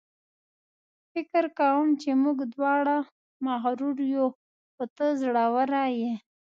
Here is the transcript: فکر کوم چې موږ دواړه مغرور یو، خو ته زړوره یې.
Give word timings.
فکر 1.11 1.43
کوم 1.59 1.85
چې 2.01 2.09
موږ 2.23 2.37
دواړه 2.53 2.97
مغرور 3.45 3.97
یو، 4.13 4.27
خو 4.73 4.83
ته 4.95 5.05
زړوره 5.21 5.83
یې. 5.99 6.11